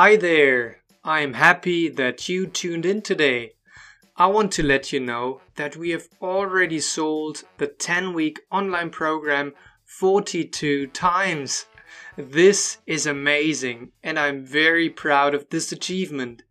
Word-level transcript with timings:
Hi 0.00 0.16
there! 0.16 0.78
I'm 1.04 1.34
happy 1.34 1.88
that 1.88 2.28
you 2.28 2.46
tuned 2.46 2.86
in 2.86 3.02
today. 3.02 3.52
I 4.16 4.28
want 4.28 4.52
to 4.52 4.62
let 4.62 4.92
you 4.92 5.00
know 5.00 5.40
that 5.56 5.76
we 5.76 5.90
have 5.90 6.08
already 6.22 6.80
sold 6.80 7.42
the 7.58 7.66
10 7.66 8.14
week 8.14 8.40
online 8.50 8.90
program 8.90 9.52
42 9.84 10.86
times. 10.86 11.66
This 12.16 12.78
is 12.86 13.04
amazing, 13.04 13.92
and 14.02 14.18
I'm 14.18 14.44
very 14.44 14.88
proud 14.88 15.34
of 15.34 15.50
this 15.50 15.72
achievement. 15.72 16.44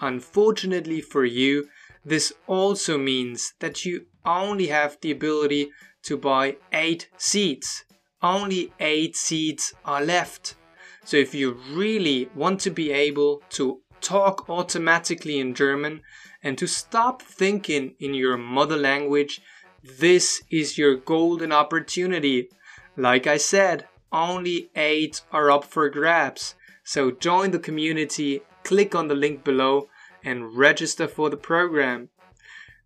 Unfortunately 0.00 1.00
for 1.00 1.24
you, 1.24 1.68
this 2.04 2.32
also 2.46 2.98
means 2.98 3.54
that 3.60 3.84
you 3.84 4.06
only 4.24 4.66
have 4.66 4.98
the 5.00 5.10
ability 5.10 5.70
to 6.02 6.16
buy 6.16 6.56
8 6.72 7.08
seats. 7.16 7.84
Only 8.22 8.72
8 8.78 9.16
seats 9.16 9.72
are 9.84 10.04
left. 10.04 10.56
So 11.04 11.16
if 11.16 11.34
you 11.34 11.58
really 11.70 12.28
want 12.34 12.60
to 12.60 12.70
be 12.70 12.92
able 12.92 13.42
to 13.50 13.80
talk 14.00 14.48
automatically 14.48 15.38
in 15.38 15.54
German 15.54 16.02
and 16.42 16.58
to 16.58 16.66
stop 16.66 17.22
thinking 17.22 17.94
in 17.98 18.14
your 18.14 18.36
mother 18.36 18.76
language, 18.76 19.40
this 19.82 20.42
is 20.50 20.76
your 20.76 20.96
golden 20.96 21.52
opportunity. 21.52 22.48
Like 22.96 23.26
I 23.26 23.38
said, 23.38 23.86
only 24.12 24.70
8 24.76 25.22
are 25.32 25.50
up 25.50 25.64
for 25.64 25.88
grabs. 25.88 26.54
So 26.84 27.10
join 27.10 27.52
the 27.52 27.58
community, 27.58 28.42
click 28.64 28.94
on 28.94 29.08
the 29.08 29.14
link 29.14 29.44
below, 29.44 29.88
and 30.22 30.56
register 30.56 31.08
for 31.08 31.30
the 31.30 31.36
program. 31.36 32.10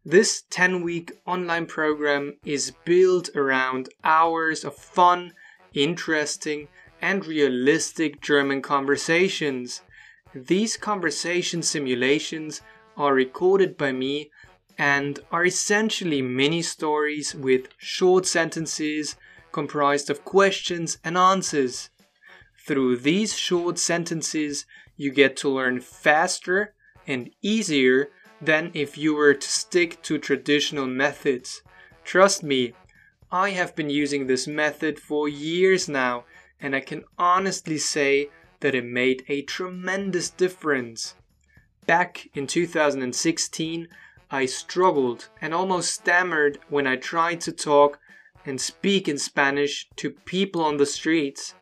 This 0.06 0.42
10 0.50 0.82
week 0.82 1.12
online 1.24 1.64
program 1.64 2.36
is 2.44 2.72
built 2.84 3.30
around 3.34 3.88
hours 4.04 4.62
of 4.62 4.77
fun, 4.77 5.32
interesting, 5.72 6.68
and 7.00 7.24
realistic 7.24 8.20
German 8.20 8.61
conversations. 8.61 9.80
These 10.34 10.77
conversation 10.77 11.62
simulations 11.62 12.61
are 12.98 13.14
recorded 13.14 13.78
by 13.78 13.92
me 13.92 14.30
and 14.77 15.20
are 15.33 15.46
essentially 15.46 16.20
mini 16.20 16.61
stories 16.61 17.34
with 17.34 17.68
short 17.78 18.27
sentences 18.27 19.16
comprised 19.52 20.11
of 20.11 20.22
questions 20.22 20.98
and 21.02 21.16
answers. 21.16 21.89
Through 22.66 22.98
these 22.98 23.39
short 23.39 23.78
sentences, 23.78 24.66
you 24.98 25.11
get 25.11 25.34
to 25.39 25.48
learn 25.48 25.80
faster 25.80 26.74
and 27.06 27.30
easier 27.41 28.11
than 28.45 28.70
if 28.75 28.98
you 28.98 29.14
were 29.14 29.34
to 29.34 29.48
stick 29.48 30.03
to 30.03 30.19
traditional 30.19 30.87
methods. 30.87 31.62
Trust 32.05 32.42
me, 32.42 32.75
I 33.31 33.51
have 33.51 33.75
been 33.75 33.91
using 33.91 34.27
this 34.27 34.47
method 34.47 35.01
for 35.01 35.28
years 35.28 35.89
now, 35.89 36.25
and 36.61 36.77
I 36.77 36.81
can 36.81 37.05
honestly 37.19 37.78
say 37.78 38.31
that 38.61 38.75
it 38.75 38.84
made 38.84 39.25
a 39.28 39.42
tremendous 39.42 40.31
difference. 40.31 41.14
Back 41.86 42.28
in 42.34 42.47
2016, 42.47 43.89
I 44.31 44.47
struggled 44.47 45.29
and 45.41 45.53
almost 45.53 45.95
stammered 45.95 46.58
when 46.69 46.86
I 46.86 46.97
tried 46.97 47.41
to 47.42 47.53
talk 47.53 47.98
and 48.47 48.61
speak 48.61 49.08
in 49.08 49.19
Spanish 49.19 49.89
to 49.97 50.11
people 50.11 50.62
on 50.62 50.77
the 50.77 50.86
streets. 50.86 51.55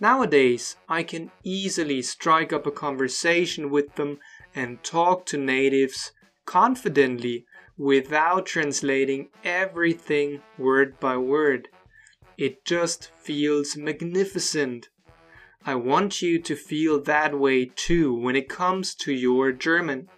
Nowadays, 0.00 0.76
I 0.88 1.02
can 1.02 1.30
easily 1.44 2.02
strike 2.02 2.52
up 2.52 2.66
a 2.66 2.72
conversation 2.72 3.70
with 3.70 3.94
them 3.94 4.18
and 4.54 4.82
talk 4.82 5.26
to 5.26 5.36
natives 5.36 6.12
confidently 6.44 7.46
without 7.76 8.46
translating 8.46 9.28
everything 9.42 10.40
word 10.58 10.98
by 11.00 11.16
word. 11.16 11.68
It 12.36 12.64
just 12.64 13.10
feels 13.18 13.76
magnificent. 13.76 14.88
I 15.64 15.74
want 15.76 16.20
you 16.20 16.38
to 16.40 16.56
feel 16.56 17.00
that 17.02 17.38
way 17.38 17.70
too 17.74 18.14
when 18.14 18.36
it 18.36 18.48
comes 18.48 18.94
to 18.96 19.12
your 19.12 19.50
German. 19.52 20.08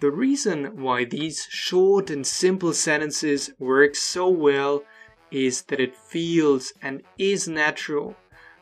The 0.00 0.10
reason 0.10 0.82
why 0.82 1.04
these 1.04 1.46
short 1.48 2.10
and 2.10 2.26
simple 2.26 2.74
sentences 2.74 3.50
work 3.58 3.94
so 3.94 4.28
well 4.28 4.82
is 5.30 5.62
that 5.62 5.80
it 5.80 5.96
feels 5.96 6.72
and 6.82 7.02
is 7.16 7.48
natural. 7.48 8.14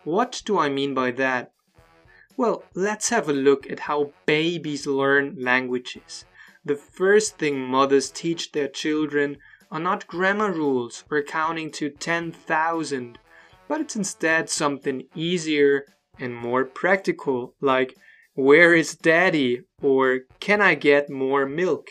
What 0.04 0.42
do 0.44 0.58
I 0.58 0.68
mean 0.68 0.94
by 0.94 1.10
that? 1.12 1.53
Well, 2.36 2.64
let's 2.74 3.10
have 3.10 3.28
a 3.28 3.32
look 3.32 3.70
at 3.70 3.80
how 3.80 4.12
babies 4.26 4.86
learn 4.86 5.36
languages. 5.38 6.24
The 6.64 6.76
first 6.76 7.38
thing 7.38 7.60
mothers 7.60 8.10
teach 8.10 8.52
their 8.52 8.68
children 8.68 9.38
are 9.70 9.80
not 9.80 10.06
grammar 10.06 10.50
rules 10.50 11.04
or 11.10 11.22
counting 11.22 11.70
to 11.72 11.90
10,000 11.90 13.18
but 13.68 13.80
it's 13.80 13.96
instead 13.96 14.48
something 14.50 15.06
easier 15.14 15.86
and 16.18 16.34
more 16.34 16.64
practical, 16.64 17.54
like 17.60 17.96
where 18.34 18.74
is 18.74 18.94
daddy 18.94 19.62
or 19.80 20.20
can 20.40 20.60
I 20.60 20.74
get 20.74 21.10
more 21.10 21.46
milk? 21.46 21.88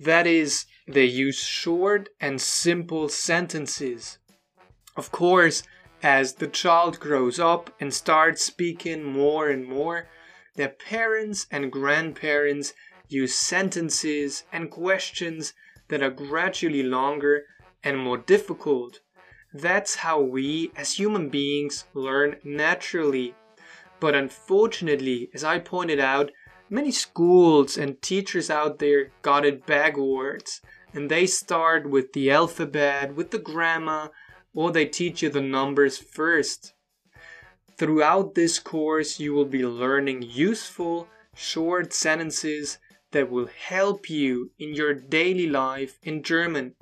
That 0.00 0.26
is, 0.26 0.66
they 0.86 1.04
use 1.04 1.38
short 1.38 2.08
and 2.20 2.40
simple 2.40 3.08
sentences. 3.08 4.18
Of 4.96 5.10
course, 5.10 5.62
as 6.02 6.34
the 6.34 6.46
child 6.46 7.00
grows 7.00 7.38
up 7.38 7.70
and 7.80 7.92
starts 7.92 8.44
speaking 8.44 9.04
more 9.04 9.48
and 9.48 9.66
more, 9.66 10.08
their 10.56 10.68
parents 10.68 11.46
and 11.50 11.72
grandparents 11.72 12.72
use 13.08 13.34
sentences 13.34 14.44
and 14.52 14.70
questions 14.70 15.54
that 15.88 16.02
are 16.02 16.10
gradually 16.10 16.82
longer 16.82 17.44
and 17.82 17.98
more 17.98 18.18
difficult 18.18 19.00
that's 19.52 19.96
how 19.96 20.20
we, 20.20 20.72
as 20.76 20.94
human 20.94 21.30
beings, 21.30 21.84
learn 21.94 22.36
naturally. 22.44 23.34
But 23.98 24.14
unfortunately, 24.14 25.30
as 25.32 25.42
I 25.42 25.58
pointed 25.58 25.98
out, 25.98 26.30
many 26.68 26.92
schools 26.92 27.78
and 27.78 28.00
teachers 28.02 28.50
out 28.50 28.78
there 28.78 29.10
got 29.22 29.46
it 29.46 29.66
backwards. 29.66 30.60
And 30.92 31.10
they 31.10 31.26
start 31.26 31.88
with 31.88 32.12
the 32.12 32.30
alphabet, 32.30 33.14
with 33.14 33.30
the 33.30 33.38
grammar, 33.38 34.10
or 34.58 34.72
they 34.72 34.84
teach 34.84 35.22
you 35.22 35.30
the 35.30 35.40
numbers 35.40 35.98
first. 35.98 36.74
Throughout 37.76 38.34
this 38.34 38.58
course, 38.58 39.20
you 39.20 39.32
will 39.32 39.44
be 39.44 39.64
learning 39.64 40.22
useful, 40.22 41.06
short 41.32 41.92
sentences 41.92 42.78
that 43.12 43.30
will 43.30 43.46
help 43.46 44.10
you 44.10 44.50
in 44.58 44.74
your 44.74 44.94
daily 44.94 45.46
life 45.46 46.00
in 46.02 46.24
German. 46.24 46.74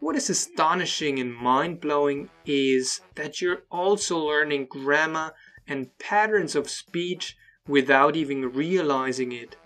What 0.00 0.16
is 0.16 0.28
astonishing 0.28 1.18
and 1.18 1.34
mind 1.34 1.80
blowing 1.80 2.28
is 2.44 3.00
that 3.14 3.40
you're 3.40 3.62
also 3.70 4.18
learning 4.18 4.66
grammar 4.66 5.32
and 5.66 5.96
patterns 5.98 6.54
of 6.54 6.68
speech 6.68 7.38
without 7.66 8.16
even 8.16 8.52
realizing 8.52 9.32
it. 9.32 9.56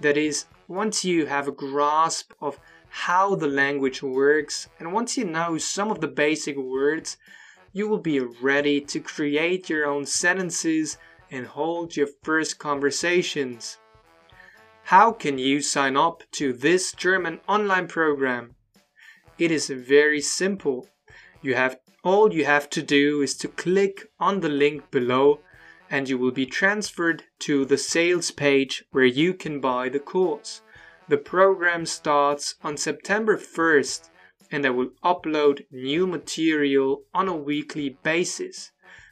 That 0.00 0.16
is, 0.16 0.46
once 0.66 1.04
you 1.04 1.26
have 1.26 1.46
a 1.46 1.52
grasp 1.52 2.32
of 2.40 2.58
how 2.90 3.34
the 3.34 3.46
language 3.46 4.02
works 4.02 4.68
and 4.78 4.92
once 4.92 5.16
you 5.16 5.24
know 5.24 5.56
some 5.56 5.90
of 5.90 6.00
the 6.00 6.08
basic 6.08 6.56
words, 6.56 7.16
you 7.72 7.88
will 7.88 7.98
be 7.98 8.20
ready 8.20 8.80
to 8.80 9.00
create 9.00 9.70
your 9.70 9.86
own 9.86 10.04
sentences 10.04 10.98
and 11.30 11.46
hold 11.46 11.96
your 11.96 12.08
first 12.22 12.58
conversations. 12.58 13.78
How 14.84 15.12
can 15.12 15.38
you 15.38 15.62
sign 15.62 15.96
up 15.96 16.24
to 16.32 16.52
this 16.52 16.92
German 16.92 17.40
online 17.48 17.86
program? 17.86 18.56
It 19.38 19.52
is 19.52 19.70
very 19.70 20.20
simple. 20.20 20.88
You 21.42 21.54
have 21.54 21.78
all 22.02 22.34
you 22.34 22.44
have 22.44 22.68
to 22.70 22.82
do 22.82 23.22
is 23.22 23.36
to 23.36 23.48
click 23.48 24.08
on 24.18 24.40
the 24.40 24.48
link 24.48 24.90
below 24.90 25.40
and 25.90 26.08
you 26.08 26.18
will 26.18 26.30
be 26.30 26.46
transferred 26.46 27.24
to 27.40 27.64
the 27.64 27.78
sales 27.78 28.30
page 28.30 28.84
where 28.90 29.04
you 29.04 29.34
can 29.34 29.60
buy 29.60 29.88
the 29.88 30.00
course. 30.00 30.62
The 31.10 31.18
program 31.18 31.86
starts 31.86 32.54
on 32.62 32.76
September 32.76 33.36
1st 33.36 34.10
and 34.52 34.64
I 34.64 34.70
will 34.70 34.90
upload 35.02 35.66
new 35.72 36.06
material 36.06 37.02
on 37.12 37.26
a 37.26 37.34
weekly 37.34 37.98
basis. 38.04 38.70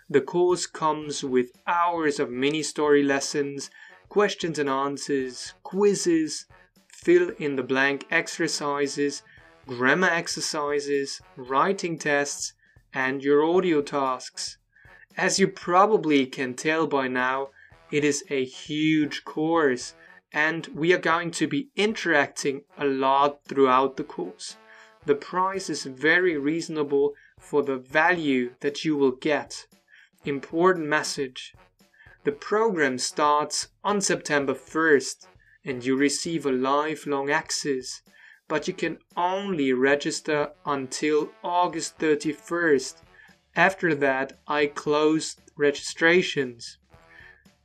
The 0.09 0.21
course 0.21 0.69
comes 0.69 1.25
with 1.25 1.59
hours 1.67 2.21
of 2.21 2.31
mini 2.31 2.63
story 2.63 3.03
lessons, 3.03 3.69
questions 4.09 4.61
and 4.61 4.71
answers, 4.71 5.55
quizzes, 5.65 6.47
fill 6.87 7.31
in 7.31 7.57
the 7.57 7.65
blank 7.65 8.07
exercises, 8.13 9.25
grammar 9.67 10.07
exercises, 10.07 11.21
writing 11.35 11.99
tests, 11.99 12.53
and 12.95 13.25
your 13.25 13.43
audio 13.43 13.83
tasks. 13.83 14.59
As 15.17 15.41
you 15.41 15.49
probably 15.49 16.27
can 16.27 16.55
tell 16.55 16.87
by 16.87 17.09
now, 17.09 17.49
it 17.91 18.05
is 18.05 18.23
a 18.31 18.45
huge 18.45 19.25
course 19.25 19.95
and 20.33 20.67
we 20.69 20.93
are 20.93 20.99
going 20.99 21.31
to 21.33 21.47
be 21.47 21.71
interacting 21.77 22.63
a 22.77 22.85
lot 22.85 23.45
throughout 23.45 23.97
the 23.97 24.05
course. 24.05 24.57
The 25.07 25.15
price 25.15 25.71
is 25.71 25.85
very 25.85 26.37
reasonable 26.37 27.15
for 27.39 27.63
the 27.63 27.77
value 27.77 28.55
that 28.61 28.85
you 28.85 28.97
will 28.97 29.13
get. 29.13 29.67
Important 30.25 30.87
message. 30.87 31.55
The 32.25 32.33
program 32.33 32.99
starts 32.99 33.69
on 33.83 34.01
September 34.01 34.55
1st 34.55 35.27
and 35.65 35.85
you 35.85 35.97
receive 35.97 36.45
a 36.45 36.53
lifelong 36.53 37.31
access 37.31 38.03
but 38.49 38.67
you 38.67 38.73
can 38.73 38.99
only 39.17 39.73
register 39.73 40.51
until 40.65 41.31
August 41.45 41.99
31st. 41.99 42.95
After 43.55 43.95
that, 43.95 44.39
I 44.49 44.67
closed 44.67 45.41
registrations. 45.57 46.79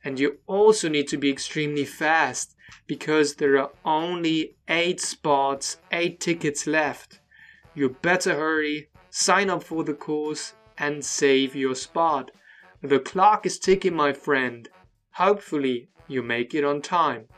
And 0.04 0.20
you 0.20 0.38
also 0.46 0.88
need 0.88 1.08
to 1.08 1.16
be 1.16 1.30
extremely 1.30 1.86
fast 1.86 2.54
because 2.86 3.36
there 3.36 3.58
are 3.58 3.70
only 3.84 4.56
8 4.68 5.00
spots, 5.00 5.78
8 5.90 6.20
tickets 6.20 6.66
left. 6.66 7.20
You 7.74 7.88
better 7.88 8.34
hurry, 8.34 8.90
sign 9.10 9.48
up 9.48 9.62
for 9.62 9.82
the 9.82 9.94
course, 9.94 10.54
and 10.76 11.04
save 11.04 11.56
your 11.56 11.74
spot. 11.74 12.30
The 12.82 13.00
clock 13.00 13.46
is 13.46 13.58
ticking, 13.58 13.96
my 13.96 14.12
friend. 14.12 14.68
Hopefully, 15.12 15.88
you 16.06 16.22
make 16.22 16.54
it 16.54 16.64
on 16.64 16.82
time. 16.82 17.28